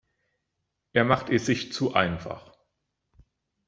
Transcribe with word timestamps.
Er 0.93 1.03
macht 1.03 1.29
es 1.29 1.45
sich 1.45 1.71
zu 1.73 1.93
einfach. 1.93 2.57